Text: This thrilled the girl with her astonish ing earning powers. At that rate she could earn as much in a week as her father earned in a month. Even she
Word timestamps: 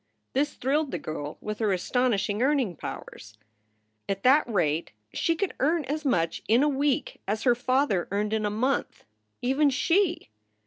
This 0.33 0.55
thrilled 0.55 0.89
the 0.89 0.97
girl 0.97 1.37
with 1.41 1.59
her 1.59 1.71
astonish 1.71 2.27
ing 2.27 2.41
earning 2.41 2.75
powers. 2.75 3.37
At 4.09 4.23
that 4.23 4.51
rate 4.51 4.93
she 5.13 5.35
could 5.35 5.53
earn 5.59 5.85
as 5.85 6.03
much 6.05 6.41
in 6.47 6.63
a 6.63 6.67
week 6.67 7.21
as 7.27 7.43
her 7.43 7.53
father 7.53 8.07
earned 8.09 8.33
in 8.33 8.43
a 8.43 8.49
month. 8.49 9.05
Even 9.43 9.69
she 9.69 10.31